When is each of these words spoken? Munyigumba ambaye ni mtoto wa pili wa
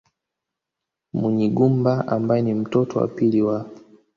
Munyigumba 1.17 1.93
ambaye 2.15 2.41
ni 2.41 2.53
mtoto 2.53 2.99
wa 2.99 3.07
pili 3.07 3.41
wa 3.41 3.65